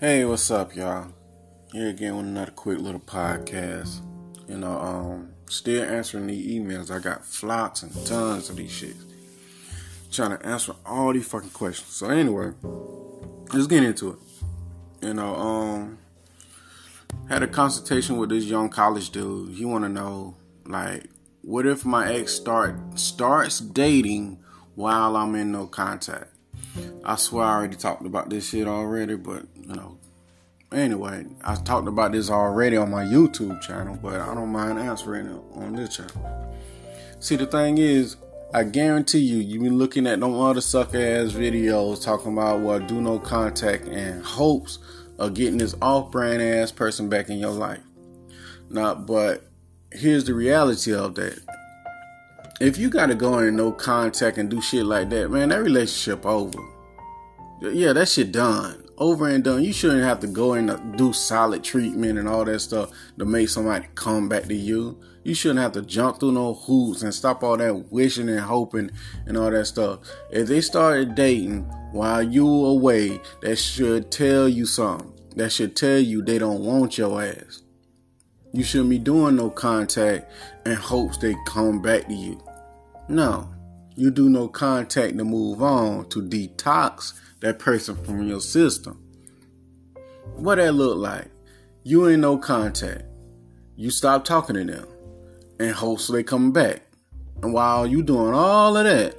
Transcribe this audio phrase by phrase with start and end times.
[0.00, 1.12] Hey, what's up, y'all?
[1.74, 4.00] Here again with another quick little podcast.
[4.48, 6.90] You know, um, still answering the emails.
[6.90, 9.04] I got flots and tons of these shits.
[10.10, 11.94] Trying to answer all these fucking questions.
[11.94, 12.52] So anyway,
[13.52, 15.06] let's get into it.
[15.06, 15.98] You know, um,
[17.28, 19.54] had a consultation with this young college dude.
[19.54, 21.10] He want to know, like,
[21.42, 24.42] what if my ex start starts dating
[24.74, 26.30] while I'm in no contact?
[27.04, 29.98] I swear I already talked about this shit already, but you know.
[30.72, 35.26] Anyway, I talked about this already on my YouTube channel, but I don't mind answering
[35.26, 36.56] it on this channel.
[37.18, 38.16] See, the thing is,
[38.54, 42.86] I guarantee you, you've been looking at no other sucker ass videos talking about what
[42.86, 44.78] do no contact and hopes
[45.18, 47.82] of getting this off brand ass person back in your life.
[48.68, 49.44] Not, but
[49.92, 51.38] here's the reality of that
[52.60, 56.26] if you gotta go in no contact and do shit like that, man, that relationship
[56.26, 56.58] over.
[57.62, 58.84] Yeah, that shit done.
[58.98, 59.64] Over and done.
[59.64, 63.24] You shouldn't have to go in and do solid treatment and all that stuff to
[63.24, 65.00] make somebody come back to you.
[65.24, 68.90] You shouldn't have to jump through no hoops and stop all that wishing and hoping
[69.26, 70.00] and all that stuff.
[70.30, 75.12] If they started dating while you away, that should tell you something.
[75.36, 77.62] That should tell you they don't want your ass.
[78.52, 80.30] You shouldn't be doing no contact
[80.66, 82.42] in hopes they come back to you.
[83.10, 83.52] No,
[83.96, 89.02] you do no contact to move on to detox that person from your system.
[90.36, 91.28] What that look like?
[91.82, 93.02] You ain't no contact.
[93.74, 94.86] You stop talking to them
[95.58, 96.82] and hopes they come back.
[97.42, 99.16] And while you doing all of that,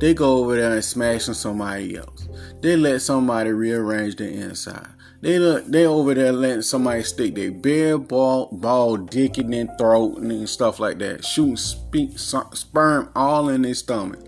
[0.00, 2.28] they go over there and smash on somebody else.
[2.60, 4.88] They let somebody rearrange the inside.
[5.22, 9.66] They look, they over there letting somebody stick their bare ball, ball dick in their
[9.78, 14.20] throat and stuff like that, shooting spe- sperm all in their stomach.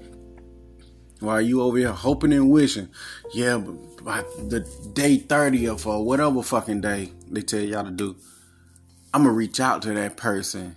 [1.21, 2.89] While you over here hoping and wishing,
[3.35, 3.59] yeah,
[4.03, 4.61] by the
[4.95, 8.17] day 30th or whatever fucking day they tell y'all to do,
[9.13, 10.77] I'm gonna reach out to that person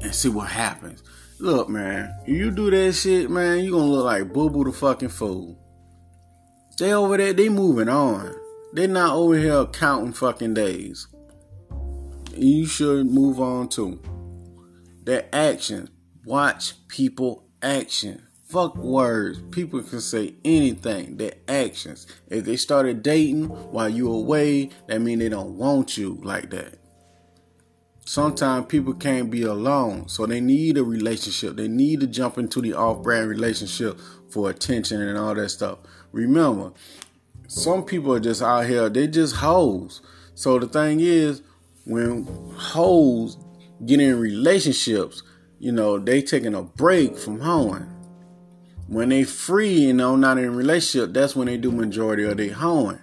[0.00, 1.02] and see what happens.
[1.40, 5.08] Look, man, you do that shit, man, you gonna look like Boo Boo the fucking
[5.08, 5.58] fool.
[6.78, 8.34] They over there, they moving on.
[8.72, 11.08] They're not over here counting fucking days.
[12.36, 14.00] You should move on too.
[15.04, 15.90] Their actions.
[16.24, 18.26] Watch people action.
[18.48, 19.40] Fuck words.
[19.50, 21.16] People can say anything.
[21.16, 22.06] Their actions.
[22.28, 26.78] If they started dating while you away, that mean they don't want you like that.
[28.14, 31.56] Sometimes people can't be alone, so they need a relationship.
[31.56, 33.98] They need to jump into the off-brand relationship
[34.30, 35.80] for attention and all that stuff.
[36.12, 36.70] Remember,
[37.48, 40.00] some people are just out here, they just hoes.
[40.36, 41.42] So the thing is,
[41.86, 42.24] when
[42.56, 43.36] hoes
[43.84, 45.24] get in relationships,
[45.58, 47.90] you know, they taking a break from hoeing.
[48.86, 52.36] When they free, and you know, not in relationship, that's when they do majority of
[52.36, 53.00] their hoeing.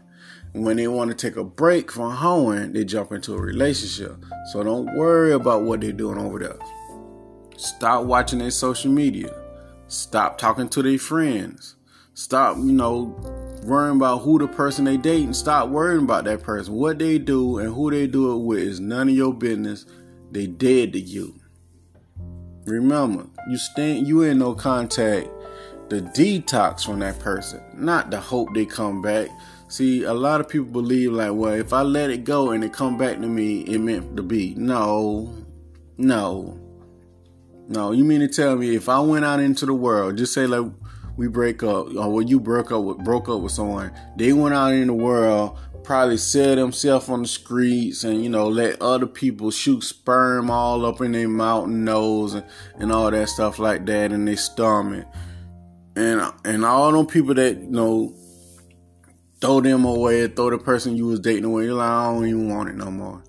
[0.53, 4.23] When they want to take a break from hoeing, they jump into a relationship.
[4.51, 6.59] So don't worry about what they're doing over there.
[7.57, 9.33] Stop watching their social media.
[9.87, 11.75] Stop talking to their friends.
[12.13, 13.15] Stop, you know,
[13.63, 16.73] worrying about who the person they date and stop worrying about that person.
[16.73, 19.85] What they do and who they do it with is none of your business.
[20.31, 21.35] They dead to you.
[22.65, 25.29] Remember, you stand you in no contact
[25.91, 29.27] the detox from that person, not the hope they come back.
[29.71, 32.73] See, a lot of people believe like, well, if I let it go and it
[32.73, 34.53] come back to me, it meant to be.
[34.55, 35.33] No,
[35.97, 36.59] no,
[37.69, 37.93] no.
[37.93, 40.69] You mean to tell me if I went out into the world, just say like
[41.15, 44.53] we break up, or when you broke up with broke up with someone, they went
[44.53, 49.07] out in the world, probably sell themselves on the streets, and you know let other
[49.07, 52.45] people shoot sperm all up in their mouth and nose and,
[52.75, 55.07] and all that stuff like that in their stomach,
[55.95, 58.13] and and all them people that you know
[59.41, 61.65] throw them away, throw the person you was dating away.
[61.65, 63.23] You're like, I don't even want it no more.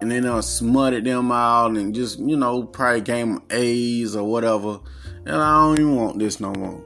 [0.00, 4.24] And then uh, smutted them out and just, you know, probably gave them AIDS or
[4.24, 4.80] whatever
[5.24, 6.82] and I don't even want this no more.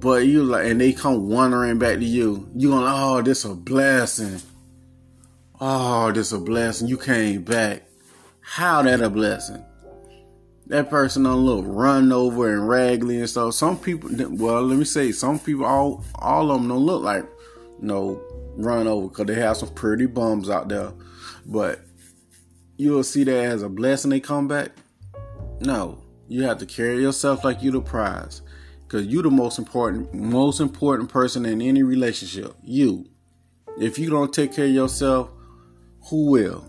[0.00, 2.48] But you like, and they come wandering back to you.
[2.56, 4.40] You going, oh, this a blessing.
[5.60, 6.88] Oh, this a blessing.
[6.88, 7.84] You came back.
[8.40, 9.64] How that a blessing?
[10.70, 13.54] That person don't look run over and raggedy and stuff.
[13.54, 17.24] Some people, well, let me say, some people, all all of them don't look like
[17.24, 17.28] you
[17.80, 18.22] no know,
[18.56, 20.92] run over because they have some pretty bums out there.
[21.44, 21.80] But
[22.76, 24.70] you'll see that as a blessing they come back.
[25.58, 28.42] No, you have to carry yourself like you the prize.
[28.86, 32.54] Cause you the most important most important person in any relationship.
[32.62, 33.06] You.
[33.76, 35.30] If you don't take care of yourself,
[36.10, 36.64] who will?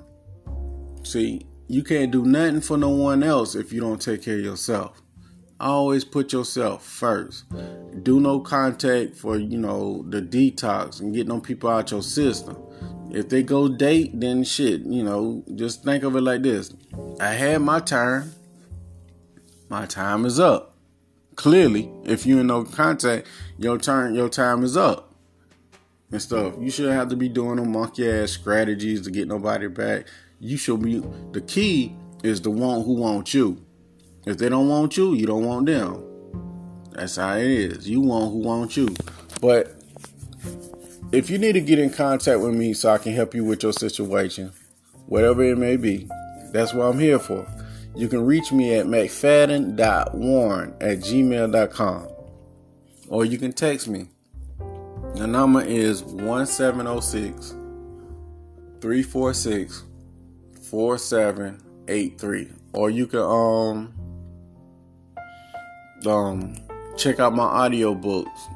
[1.04, 4.44] See, you can't do nothing for no one else if you don't take care of
[4.44, 5.02] yourself.
[5.58, 7.46] Always put yourself first.
[8.04, 12.58] Do no contact for, you know, the detox and get them people out your system.
[13.12, 16.74] If they go date, then shit, you know, just think of it like this.
[17.22, 18.34] I had my turn.
[19.70, 20.76] My time is up.
[21.38, 23.28] Clearly, if you in no contact,
[23.58, 25.11] your turn, your time is up.
[26.12, 26.56] And stuff.
[26.60, 30.08] You shouldn't have to be doing no monkey ass strategies to get nobody back.
[30.40, 33.66] You should be the key is the one who wants you.
[34.26, 36.04] If they don't want you, you don't want them.
[36.92, 37.90] That's how it is.
[37.90, 38.94] You want who wants you.
[39.42, 39.82] But
[41.12, 43.64] if you need to get in contact with me so I can help you with
[43.64, 44.52] your situation,
[45.08, 46.08] whatever it may be,
[46.52, 47.48] that's what I'm here for.
[47.96, 52.08] You can reach me at mcfadden.warren at gmail.com.
[53.10, 54.10] Or you can text me.
[55.16, 57.56] The number is 1706
[58.82, 59.84] 346
[60.70, 62.48] 4783.
[62.74, 63.94] Or you can um
[66.08, 66.58] um
[66.98, 68.48] check out my audio books.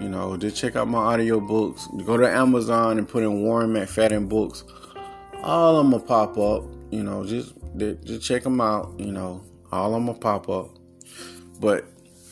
[0.00, 1.88] You know, just check out my audio books.
[2.06, 4.64] Go to Amazon and put in Warren McFadden books.
[5.42, 6.64] All of them will pop up.
[6.90, 8.94] You know, just just check them out.
[8.98, 10.70] You know, all of them will pop up.
[11.60, 11.84] But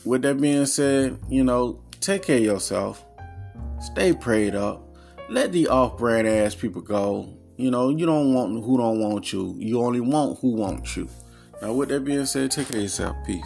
[0.05, 3.05] with that being said, you know, take care of yourself.
[3.81, 4.87] Stay prayed up.
[5.29, 7.29] Let the off-brand ass people go.
[7.57, 9.55] You know, you don't want who don't want you.
[9.57, 11.09] You only want who wants you.
[11.61, 13.15] Now, with that being said, take care of yourself.
[13.25, 13.45] Peace.